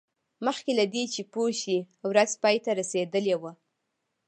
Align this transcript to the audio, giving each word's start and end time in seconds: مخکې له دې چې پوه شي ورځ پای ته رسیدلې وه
مخکې 0.45 0.71
له 0.79 0.85
دې 0.93 1.03
چې 1.13 1.21
پوه 1.33 1.49
شي 1.61 1.77
ورځ 2.09 2.31
پای 2.43 2.57
ته 2.65 2.71
رسیدلې 2.79 3.35
وه 3.41 3.51